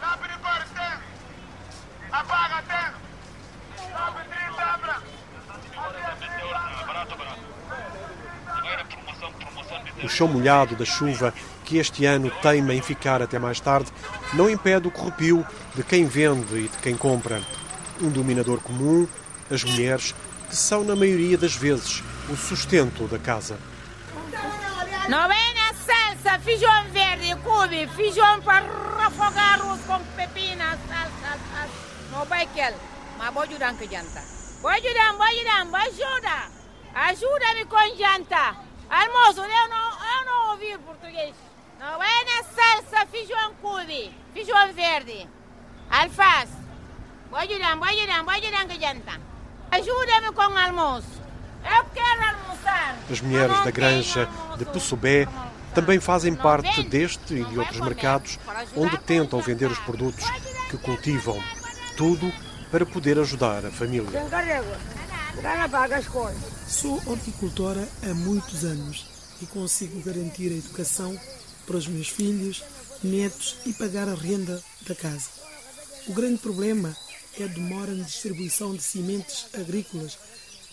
O 10.02 10.08
chão 10.08 10.28
molhado 10.28 10.76
da 10.76 10.84
chuva 10.84 11.34
que 11.68 11.76
este 11.76 12.06
ano 12.06 12.30
teima 12.40 12.72
em 12.72 12.80
ficar 12.80 13.20
até 13.20 13.38
mais 13.38 13.60
tarde, 13.60 13.92
não 14.32 14.48
impede 14.48 14.88
o 14.88 14.90
corrupio 14.90 15.46
de 15.74 15.82
quem 15.82 16.06
vende 16.06 16.56
e 16.56 16.68
de 16.68 16.78
quem 16.78 16.96
compra. 16.96 17.42
Um 18.00 18.08
dominador 18.08 18.58
comum, 18.60 19.06
as 19.50 19.62
mulheres, 19.64 20.14
que 20.48 20.56
são, 20.56 20.82
na 20.82 20.96
maioria 20.96 21.36
das 21.36 21.54
vezes, 21.54 22.02
o 22.30 22.36
sustento 22.36 23.06
da 23.06 23.18
casa. 23.18 23.58
Não 25.10 25.28
na 25.28 25.74
salsa, 25.74 26.38
feijão 26.42 26.84
verde, 26.90 27.36
cube, 27.42 27.86
feijão 27.88 28.40
para 28.40 28.64
refogar 29.04 29.58
com 29.60 30.00
pepina, 30.16 30.78
salsa. 30.88 31.68
Não 32.10 32.24
vai 32.24 32.46
quer, 32.46 32.74
mas 33.18 33.34
vou 33.34 33.42
ajudar 33.42 33.74
com 33.74 33.84
janta. 33.84 34.22
Vou 34.62 34.70
ajudar, 34.70 35.12
vou 35.12 35.22
ajudar, 35.22 35.64
vou 35.66 35.76
ajudar. 35.76 36.50
Ajuda-me 36.94 37.66
com 37.66 37.96
janta. 37.98 38.56
Almoço, 38.88 39.40
eu 39.40 39.68
não, 39.68 39.90
eu 39.90 40.24
não 40.24 40.50
ouvi 40.52 40.78
português. 40.78 41.34
Não 41.78 42.02
é 42.02 42.24
na 42.24 42.42
salsa, 42.42 43.06
feijão 43.06 43.54
cube, 43.62 44.12
feijão 44.34 44.74
verde, 44.74 45.28
alface. 45.88 46.52
Vou 47.30 47.38
ajudar, 47.38 47.76
vou 47.76 47.84
ajudar, 47.84 48.24
vou 48.24 48.34
ajudar 48.34 48.66
que 48.66 48.80
janta. 48.80 49.20
Ajuda-me 49.70 50.32
com 50.32 50.42
o 50.42 50.56
almoço. 50.56 51.22
Eu 51.64 51.84
quero 51.94 52.22
almoçar. 52.24 52.96
As 53.08 53.20
mulheres 53.20 53.64
da 53.64 53.70
granja 53.70 54.28
de 54.56 54.64
Pussobé 54.64 55.28
também 55.72 56.00
fazem 56.00 56.34
parte 56.34 56.82
deste 56.82 57.34
e 57.34 57.44
de 57.44 57.58
outros 57.58 57.78
mercados 57.80 58.40
onde 58.74 58.98
tentam 58.98 59.40
vender 59.40 59.70
os 59.70 59.78
produtos 59.78 60.24
que 60.68 60.78
cultivam. 60.78 61.40
Tudo 61.96 62.32
para 62.72 62.84
poder 62.84 63.20
ajudar 63.20 63.64
a 63.64 63.70
família. 63.70 64.20
Sou 66.66 67.00
horticultora 67.06 67.88
há 68.02 68.14
muitos 68.14 68.64
anos 68.64 69.06
e 69.40 69.46
consigo 69.46 70.00
garantir 70.02 70.48
a 70.48 70.56
educação 70.56 71.16
para 71.68 71.76
os 71.76 71.86
meus 71.86 72.08
filhos, 72.08 72.64
netos 73.04 73.56
e 73.66 73.74
pagar 73.74 74.08
a 74.08 74.14
renda 74.14 74.60
da 74.88 74.94
casa. 74.94 75.28
O 76.08 76.14
grande 76.14 76.38
problema 76.38 76.96
é 77.38 77.44
a 77.44 77.46
demora 77.46 77.92
na 77.92 78.04
distribuição 78.04 78.74
de 78.74 78.82
sementes 78.82 79.46
agrícolas. 79.52 80.18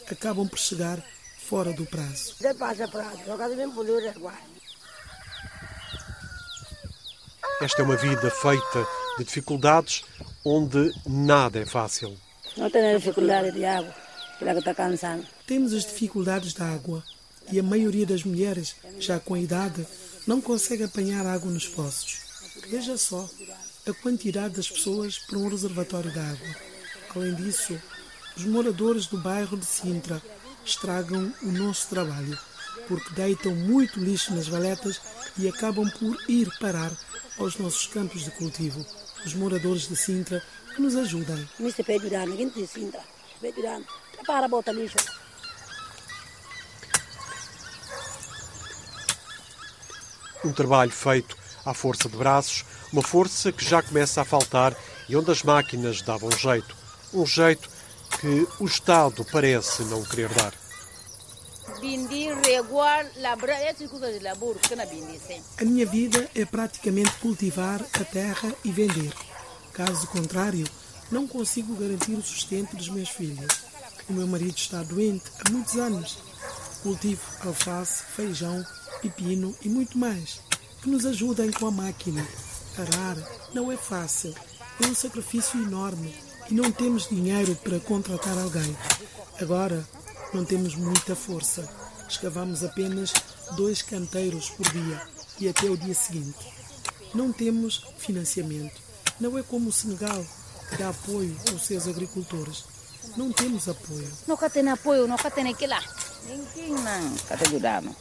Acabam 0.09 0.47
por 0.47 0.57
chegar 0.57 1.03
fora 1.37 1.73
do 1.73 1.85
prazo. 1.85 2.35
Esta 7.61 7.81
é 7.81 7.85
uma 7.85 7.97
vida 7.97 8.31
feita 8.31 8.87
de 9.17 9.23
dificuldades 9.25 10.03
onde 10.43 10.93
nada 11.05 11.59
é 11.59 11.65
fácil. 11.65 12.17
Não 12.55 12.69
tenho 12.69 12.97
dificuldade 12.97 13.51
de 13.51 13.65
água, 13.65 13.93
que 14.39 14.45
está 14.45 14.73
cansando. 14.73 15.25
Temos 15.45 15.73
as 15.73 15.83
dificuldades 15.83 16.53
da 16.53 16.65
água 16.65 17.03
e 17.51 17.59
a 17.59 17.63
maioria 17.63 18.05
das 18.05 18.23
mulheres, 18.23 18.75
já 18.99 19.19
com 19.19 19.33
a 19.33 19.39
idade, 19.39 19.85
não 20.27 20.41
consegue 20.41 20.83
apanhar 20.83 21.25
água 21.25 21.51
nos 21.51 21.67
poços. 21.67 22.19
Veja 22.69 22.97
só 22.97 23.29
a 23.87 23.93
quantidade 23.93 24.55
das 24.55 24.69
pessoas 24.69 25.19
para 25.19 25.37
um 25.37 25.47
reservatório 25.47 26.11
de 26.11 26.19
água. 26.19 26.55
Além 27.15 27.35
disso, 27.35 27.79
os 28.35 28.43
moradores 28.45 29.05
do 29.07 29.17
bairro 29.17 29.55
de 29.55 29.65
Sintra 29.65 30.21
estragam 30.65 31.31
o 31.43 31.51
nosso 31.51 31.87
trabalho, 31.89 32.37
porque 32.87 33.13
deitam 33.13 33.55
muito 33.55 33.99
lixo 33.99 34.33
nas 34.33 34.47
valetas 34.47 34.99
e 35.37 35.47
acabam 35.47 35.89
por 35.91 36.17
ir 36.27 36.49
parar 36.59 36.91
aos 37.37 37.57
nossos 37.57 37.85
campos 37.87 38.23
de 38.23 38.31
cultivo. 38.31 38.85
Os 39.25 39.33
moradores 39.33 39.87
de 39.87 39.95
Sintra 39.95 40.43
que 40.75 40.81
nos 40.81 40.95
ajudem. 40.95 41.47
Para 44.25 44.47
botar 44.47 44.71
lixo. 44.71 44.97
Um 50.45 50.53
trabalho 50.53 50.91
feito 50.91 51.35
à 51.65 51.73
força 51.73 52.07
de 52.07 52.15
braços, 52.15 52.63
uma 52.93 53.01
força 53.01 53.51
que 53.51 53.65
já 53.65 53.81
começa 53.81 54.21
a 54.21 54.25
faltar 54.25 54.77
e 55.09 55.15
onde 55.15 55.31
as 55.31 55.41
máquinas 55.41 56.03
davam 56.03 56.29
jeito. 56.31 56.75
Um 57.11 57.25
jeito 57.25 57.67
que 58.21 58.47
o 58.59 58.65
Estado 58.65 59.25
parece 59.31 59.81
não 59.85 60.03
querer 60.03 60.29
dar. 60.29 60.53
A 65.59 65.65
minha 65.65 65.85
vida 65.85 66.29
é 66.35 66.45
praticamente 66.45 67.11
cultivar 67.19 67.81
a 67.99 68.03
terra 68.03 68.53
e 68.63 68.71
vender. 68.71 69.11
Caso 69.73 70.07
contrário, 70.07 70.67
não 71.11 71.27
consigo 71.27 71.75
garantir 71.75 72.13
o 72.13 72.21
sustento 72.21 72.75
dos 72.75 72.89
meus 72.89 73.09
filhos. 73.09 73.63
O 74.07 74.13
meu 74.13 74.27
marido 74.27 74.55
está 74.55 74.83
doente 74.83 75.25
há 75.39 75.49
muitos 75.51 75.75
anos. 75.75 76.19
Cultivo 76.83 77.21
alface, 77.43 78.03
feijão, 78.15 78.63
pepino 79.09 79.55
e 79.61 79.69
muito 79.69 79.97
mais, 79.97 80.39
que 80.81 80.89
nos 80.89 81.05
ajudem 81.05 81.51
com 81.51 81.67
a 81.67 81.71
máquina. 81.71 82.25
Arar 82.77 83.17
não 83.53 83.71
é 83.71 83.77
fácil, 83.77 84.33
é 84.83 84.87
um 84.87 84.95
sacrifício 84.95 85.61
enorme 85.61 86.13
e 86.49 86.53
não 86.53 86.71
temos 86.71 87.07
dinheiro 87.07 87.55
para 87.55 87.79
contratar 87.79 88.37
alguém. 88.37 88.75
Agora 89.39 89.87
não 90.33 90.43
temos 90.43 90.75
muita 90.75 91.15
força. 91.15 91.67
Escavamos 92.07 92.63
apenas 92.63 93.13
dois 93.55 93.81
canteiros 93.81 94.49
por 94.49 94.69
dia 94.71 95.01
e 95.39 95.49
até 95.49 95.69
o 95.69 95.77
dia 95.77 95.93
seguinte. 95.93 96.53
não 97.13 97.31
temos 97.31 97.85
financiamento. 97.97 98.81
Não 99.19 99.37
é 99.37 99.43
como 99.43 99.69
o 99.69 99.71
Senegal, 99.71 100.25
que 100.69 100.77
dá 100.77 100.89
apoio 100.89 101.35
aos 101.51 101.61
seus 101.65 101.87
agricultores. 101.87 102.65
Não 103.15 103.31
temos 103.31 103.69
apoio. 103.69 104.11
Nunca 104.27 104.49
tem 104.49 104.67
apoio, 104.69 105.07
nunca 105.07 105.31
tem 105.31 105.47
aquilo 105.47 105.71
lá. 105.71 105.83
Ninguém 106.25 106.73
não, 106.73 107.15
cadê 107.27 107.45
ajudamos? 107.45 107.95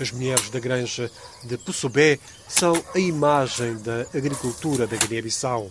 As 0.00 0.10
mulheres 0.10 0.50
da 0.50 0.58
granja 0.58 1.10
de 1.44 1.56
Pussobé 1.58 2.18
são 2.48 2.82
a 2.94 2.98
imagem 2.98 3.76
da 3.82 4.02
agricultura 4.14 4.86
da 4.86 4.96
Guiné-Bissau, 4.96 5.70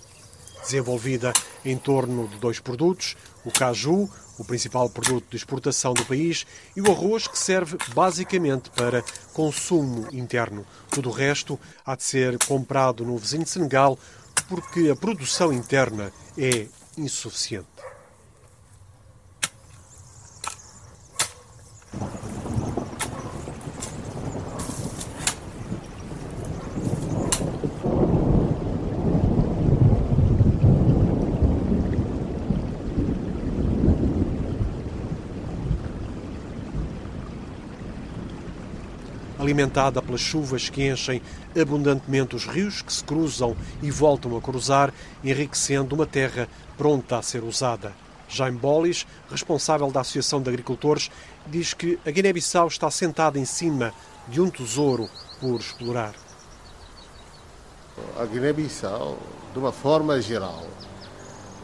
desenvolvida 0.62 1.34
em 1.66 1.78
torno 1.78 2.28
de 2.28 2.38
dois 2.38 2.60
produtos, 2.60 3.18
o 3.44 3.52
caju, 3.52 4.10
o 4.38 4.46
principal 4.46 4.90
produto 4.90 5.30
de 5.30 5.38
exportação 5.38 5.94
do 5.94 6.06
país, 6.06 6.46
e 6.76 6.82
o 6.82 6.92
arroz, 6.92 7.28
que 7.28 7.38
serve 7.38 7.78
basicamente 7.94 8.70
para 8.70 9.04
consumo 9.34 10.08
interno. 10.12 10.66
Tudo 10.90 11.10
o 11.10 11.14
resto 11.14 11.60
há 11.86 11.96
de 11.96 12.04
ser 12.04 12.38
comprado 12.46 13.04
no 13.04 13.18
vizinho 13.18 13.46
Senegal, 13.46 13.98
porque 14.48 14.90
a 14.90 14.96
produção 14.96 15.52
interna 15.52 16.14
é 16.38 16.68
insuficiente. 16.98 17.81
Alimentada 39.62 40.02
pelas 40.02 40.22
chuvas 40.22 40.70
que 40.70 40.90
enchem 40.90 41.22
abundantemente 41.60 42.36
os 42.36 42.46
rios 42.46 42.82
que 42.82 42.92
se 42.92 43.04
cruzam 43.04 43.56
e 43.82 43.92
voltam 43.92 44.36
a 44.36 44.42
cruzar, 44.42 44.92
enriquecendo 45.24 45.96
uma 45.96 46.06
terra 46.06 46.48
pronta 46.78 47.18
a 47.18 47.22
ser 47.22 47.44
usada. 47.44 47.94
Jaime 48.28 48.58
Bolis, 48.58 49.06
responsável 49.30 49.92
da 49.92 50.02
Associação 50.02 50.42
de 50.42 50.50
Agricultores, 50.50 51.12
diz 51.46 51.74
que 51.74 52.00
a 52.06 52.10
Guiné-Bissau 52.10 52.68
está 52.68 52.90
sentada 52.90 53.38
em 53.38 53.46
cima 53.46 53.94
de 54.28 54.42
um 54.42 54.50
tesouro 54.50 55.08
por 55.40 55.60
explorar. 55.60 56.14
A 58.18 58.26
Guiné-Bissau, 58.26 59.18
de 59.54 59.60
uma 59.60 59.72
forma 59.72 60.22
geral, 60.22 60.66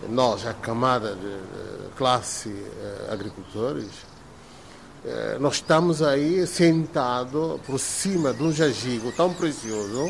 nós, 0.10 0.46
a 0.46 0.54
camada 0.54 1.16
de 1.16 1.90
classe 1.96 2.50
eh, 2.50 3.10
agricultores, 3.12 4.06
nós 5.40 5.56
estamos 5.56 6.02
aí 6.02 6.46
sentados 6.46 7.62
por 7.62 7.80
cima 7.80 8.34
de 8.34 8.44
um 8.44 8.52
jazigo 8.52 9.12
tão 9.12 9.34
precioso 9.34 10.10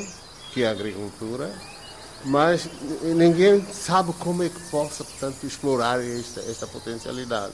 que 0.53 0.63
é 0.63 0.67
a 0.67 0.71
agricultura, 0.71 1.53
mas 2.25 2.67
ninguém 3.15 3.65
sabe 3.71 4.11
como 4.13 4.43
é 4.43 4.49
que 4.49 4.59
possa, 4.71 5.03
portanto, 5.03 5.45
explorar 5.45 6.03
esta, 6.03 6.41
esta 6.41 6.65
potencialidade. 6.65 7.53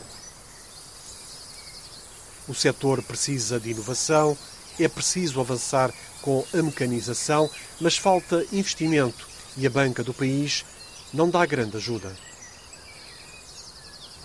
O 2.48 2.54
setor 2.54 3.02
precisa 3.04 3.60
de 3.60 3.72
inovação, 3.72 4.38
é 4.80 4.88
preciso 4.88 5.40
avançar 5.40 5.94
com 6.22 6.46
a 6.54 6.62
mecanização, 6.62 7.50
mas 7.80 7.98
falta 7.98 8.46
investimento 8.52 9.28
e 9.58 9.68
a 9.68 9.70
banca 9.70 10.04
do 10.04 10.14
país 10.14 10.66
não 11.14 11.30
dá 11.30 11.46
grande 11.46 11.78
ajuda. 11.78 12.16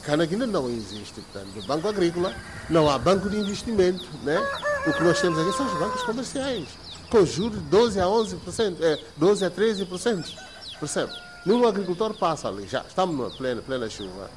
Canaguina 0.08 0.46
não 0.46 0.70
existe, 0.70 1.20
portanto, 1.20 1.66
banco 1.66 1.86
agrícola, 1.86 2.34
não 2.70 2.88
há 2.88 2.98
banco 2.98 3.28
de 3.28 3.36
investimento, 3.36 4.06
né? 4.22 4.40
O 4.86 4.92
que 4.94 5.04
nós 5.04 5.20
temos 5.20 5.38
aqui 5.38 5.54
são 5.54 5.66
os 5.66 5.78
bancos 5.78 6.02
comerciais, 6.02 6.66
com 7.10 7.26
juros 7.26 7.58
de 7.58 7.64
12 7.66 8.00
a 8.00 8.04
11%, 8.04 8.76
é, 8.80 8.98
12 9.18 9.44
a 9.44 9.50
13%, 9.50 10.34
percebe? 10.80 11.12
Nenhum 11.44 11.68
agricultor 11.68 12.14
passa 12.14 12.48
ali, 12.48 12.66
já 12.66 12.80
estamos 12.88 13.18
na 13.18 13.36
plena, 13.36 13.60
plena 13.60 13.90
chuva. 13.90 14.30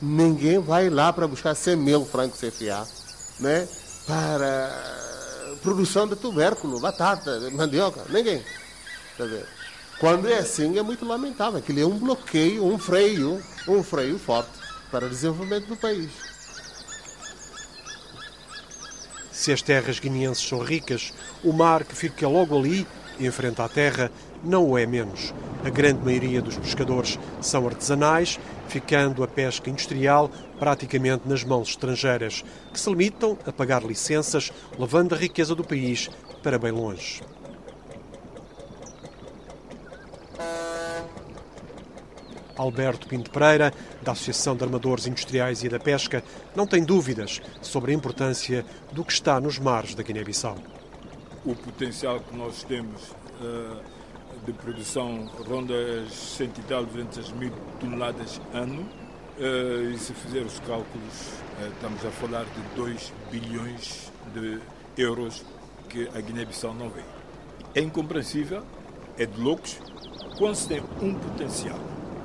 Ninguém 0.00 0.60
vai 0.60 0.88
lá 0.88 1.12
para 1.12 1.26
buscar 1.26 1.52
100 1.56 1.74
mil 1.74 2.04
francos 2.04 2.38
CFA, 2.38 2.86
né? 3.40 3.66
Para 4.06 5.56
produção 5.62 6.06
de 6.06 6.14
tubérculo, 6.14 6.78
batata, 6.78 7.40
mandioca, 7.50 8.04
ninguém. 8.08 8.40
Quer 9.16 9.24
dizer, 9.24 9.48
quando 9.98 10.28
é 10.28 10.38
assim 10.38 10.78
é 10.78 10.82
muito 10.84 11.04
lamentável, 11.04 11.58
aquilo 11.58 11.80
é 11.80 11.84
um 11.84 11.98
bloqueio, 11.98 12.64
um 12.64 12.78
freio, 12.78 13.42
um 13.66 13.82
freio 13.82 14.16
forte 14.16 14.57
para 14.90 15.06
o 15.06 15.08
desenvolvimento 15.08 15.66
do 15.66 15.76
país. 15.76 16.10
Se 19.30 19.52
as 19.52 19.62
terras 19.62 20.00
guineenses 20.00 20.46
são 20.46 20.58
ricas, 20.58 21.12
o 21.44 21.52
mar 21.52 21.84
que 21.84 21.94
fica 21.94 22.26
logo 22.28 22.58
ali, 22.58 22.86
em 23.20 23.30
frente 23.30 23.62
à 23.62 23.68
terra, 23.68 24.10
não 24.42 24.70
o 24.70 24.78
é 24.78 24.86
menos. 24.86 25.32
A 25.64 25.70
grande 25.70 26.04
maioria 26.04 26.42
dos 26.42 26.56
pescadores 26.56 27.18
são 27.40 27.66
artesanais, 27.66 28.38
ficando 28.68 29.22
a 29.22 29.28
pesca 29.28 29.70
industrial 29.70 30.30
praticamente 30.58 31.28
nas 31.28 31.44
mãos 31.44 31.70
estrangeiras, 31.70 32.44
que 32.72 32.78
se 32.78 32.90
limitam 32.90 33.38
a 33.46 33.52
pagar 33.52 33.82
licenças, 33.82 34.52
levando 34.78 35.14
a 35.14 35.18
riqueza 35.18 35.54
do 35.54 35.64
país 35.64 36.10
para 36.42 36.58
bem 36.58 36.72
longe. 36.72 37.22
Alberto 42.58 43.06
Pinto 43.06 43.30
Pereira, 43.30 43.72
da 44.02 44.12
Associação 44.12 44.56
de 44.56 44.64
Armadores 44.64 45.06
Industriais 45.06 45.62
e 45.62 45.68
da 45.68 45.78
Pesca, 45.78 46.22
não 46.54 46.66
tem 46.66 46.82
dúvidas 46.82 47.40
sobre 47.62 47.92
a 47.92 47.94
importância 47.94 48.66
do 48.92 49.04
que 49.04 49.12
está 49.12 49.40
nos 49.40 49.58
mares 49.58 49.94
da 49.94 50.02
Guiné-Bissau. 50.02 50.56
O 51.44 51.54
potencial 51.54 52.20
que 52.20 52.36
nós 52.36 52.64
temos 52.64 53.10
uh, 53.40 53.80
de 54.44 54.52
produção 54.52 55.30
ronda 55.46 55.74
as 56.04 56.12
100 56.12 56.46
e 56.46 56.62
tal, 56.68 56.84
200 56.84 57.32
mil 57.32 57.52
toneladas 57.80 58.40
ano. 58.52 58.82
Uh, 59.38 59.92
e 59.94 59.98
se 59.98 60.12
fizer 60.14 60.40
os 60.40 60.58
cálculos, 60.60 61.28
uh, 61.60 61.72
estamos 61.72 62.04
a 62.04 62.10
falar 62.10 62.44
de 62.44 62.74
2 62.74 63.12
bilhões 63.30 64.12
de 64.34 64.60
euros 65.00 65.44
que 65.88 66.08
a 66.08 66.20
Guiné-Bissau 66.20 66.74
não 66.74 66.90
vê. 66.90 67.02
É 67.72 67.80
incompreensível, 67.80 68.64
é 69.16 69.24
de 69.24 69.40
loucos, 69.40 69.78
quando 70.36 70.56
se 70.56 70.66
tem 70.66 70.82
um 71.00 71.14
potencial 71.14 71.78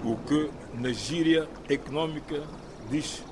o 0.04 0.18
que 0.18 0.50
na 0.74 0.92
gíria 0.92 1.48
económica 1.70 2.44
diz 2.90 3.24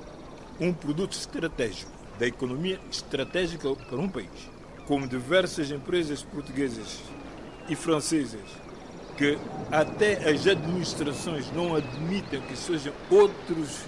um 0.58 0.72
produto 0.72 1.12
estratégico, 1.12 1.90
da 2.18 2.26
economia 2.26 2.80
estratégica 2.90 3.74
para 3.74 3.98
um 3.98 4.08
país. 4.08 4.50
Como 4.86 5.06
diversas 5.06 5.70
empresas 5.70 6.22
portuguesas 6.22 7.00
e 7.68 7.76
francesas 7.76 8.40
que 9.16 9.38
até 9.70 10.28
as 10.28 10.46
administrações 10.46 11.50
não 11.52 11.76
admitem 11.76 12.40
que 12.42 12.56
sejam 12.56 12.92
outros 13.10 13.84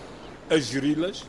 a 0.50 0.58
geri-las, 0.58 1.24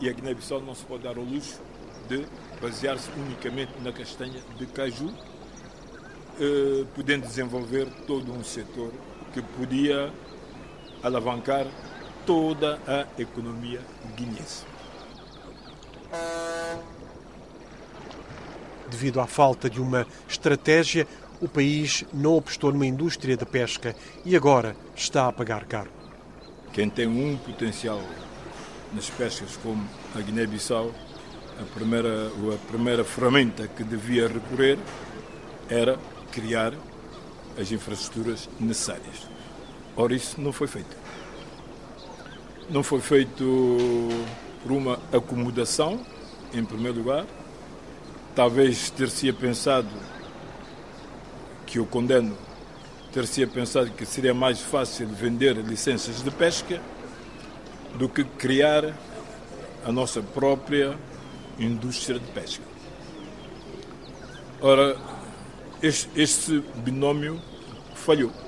e 0.00 0.08
a 0.08 0.12
Guiné-Bissau 0.12 0.60
não 0.60 0.74
se 0.74 0.84
pode 0.84 1.02
dar 1.02 1.16
ao 1.16 1.24
luxo 1.24 1.60
de 2.08 2.24
basear-se 2.60 3.08
unicamente 3.16 3.72
na 3.82 3.92
castanha 3.92 4.40
de 4.58 4.66
caju, 4.66 5.12
eh, 6.40 6.84
podendo 6.94 7.26
desenvolver 7.26 7.86
todo 8.06 8.32
um 8.32 8.44
setor 8.44 8.92
que 9.32 9.42
podia 9.42 10.12
alavancar 11.04 11.66
toda 12.26 12.80
a 12.86 13.06
economia 13.20 13.80
guinense. 14.16 14.64
Devido 18.90 19.20
à 19.20 19.26
falta 19.26 19.68
de 19.68 19.80
uma 19.80 20.06
estratégia, 20.28 21.06
o 21.40 21.48
país 21.48 22.04
não 22.12 22.38
apostou 22.38 22.72
numa 22.72 22.86
indústria 22.86 23.36
da 23.36 23.44
pesca 23.44 23.94
e 24.24 24.34
agora 24.34 24.74
está 24.96 25.28
a 25.28 25.32
pagar 25.32 25.64
caro. 25.66 25.90
Quem 26.72 26.88
tem 26.88 27.06
um 27.06 27.36
potencial 27.36 28.00
nas 28.92 29.10
pescas 29.10 29.56
como 29.56 29.86
a 30.14 30.20
Guiné-Bissau, 30.20 30.92
a 31.60 31.64
primeira, 31.74 32.28
a 32.28 32.68
primeira 32.68 33.04
ferramenta 33.04 33.68
que 33.68 33.84
devia 33.84 34.28
recorrer 34.28 34.78
era 35.68 35.98
criar 36.32 36.72
as 37.58 37.70
infraestruturas 37.70 38.48
necessárias. 38.58 39.33
Ora, 39.96 40.12
isso 40.12 40.40
não 40.40 40.52
foi 40.52 40.66
feito. 40.66 40.96
Não 42.68 42.82
foi 42.82 43.00
feito 43.00 44.08
por 44.60 44.72
uma 44.72 44.98
acomodação, 45.12 46.04
em 46.52 46.64
primeiro 46.64 46.98
lugar. 46.98 47.24
Talvez 48.34 48.90
ter-se 48.90 49.32
pensado, 49.32 49.88
que 51.64 51.78
eu 51.78 51.86
condeno, 51.86 52.36
ter-se 53.12 53.46
pensado 53.46 53.90
que 53.92 54.04
seria 54.04 54.34
mais 54.34 54.60
fácil 54.60 55.06
vender 55.06 55.56
licenças 55.58 56.24
de 56.24 56.30
pesca 56.32 56.80
do 57.96 58.08
que 58.08 58.24
criar 58.24 58.92
a 59.84 59.92
nossa 59.92 60.20
própria 60.20 60.98
indústria 61.56 62.18
de 62.18 62.26
pesca. 62.32 62.64
Ora, 64.60 64.96
este, 65.80 66.10
este 66.20 66.64
binómio 66.84 67.40
falhou 67.94 68.43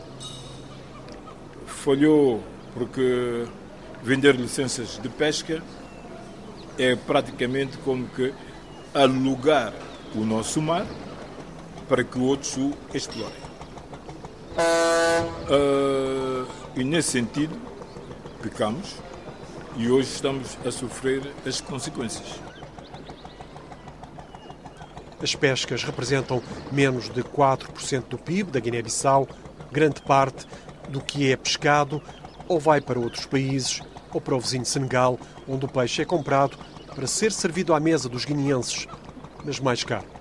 falhou 1.86 2.42
porque 2.74 3.44
vender 4.02 4.34
licenças 4.34 4.98
de 5.00 5.08
pesca 5.08 5.62
é 6.76 6.96
praticamente 6.96 7.78
como 7.78 8.08
que 8.08 8.34
alugar 8.92 9.72
o 10.12 10.24
nosso 10.24 10.60
mar 10.60 10.84
para 11.88 12.02
que 12.02 12.18
outros 12.18 12.56
o 12.56 12.72
explorem. 12.92 13.46
Uh, 15.48 16.44
e 16.74 16.82
nesse 16.82 17.12
sentido, 17.12 17.56
pecamos 18.42 18.96
e 19.76 19.88
hoje 19.88 20.08
estamos 20.08 20.58
a 20.66 20.72
sofrer 20.72 21.22
as 21.46 21.60
consequências. 21.60 22.40
As 25.22 25.36
pescas 25.36 25.84
representam 25.84 26.42
menos 26.72 27.08
de 27.08 27.22
4% 27.22 28.08
do 28.08 28.18
PIB 28.18 28.50
da 28.50 28.58
Guiné-Bissau. 28.58 29.28
Grande 29.70 30.00
parte 30.02 30.46
do 30.88 31.00
que 31.00 31.30
é 31.30 31.36
pescado 31.36 32.02
ou 32.48 32.60
vai 32.60 32.80
para 32.80 32.98
outros 32.98 33.26
países 33.26 33.80
ou 34.12 34.20
para 34.20 34.34
o 34.34 34.40
vizinho 34.40 34.64
Senegal, 34.64 35.18
onde 35.48 35.64
o 35.64 35.68
peixe 35.68 36.02
é 36.02 36.04
comprado 36.04 36.56
para 36.94 37.06
ser 37.06 37.32
servido 37.32 37.74
à 37.74 37.80
mesa 37.80 38.08
dos 38.08 38.24
guineenses, 38.24 38.86
mas 39.44 39.60
mais 39.60 39.84
caro. 39.84 40.15